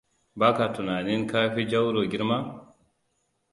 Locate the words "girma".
2.11-2.37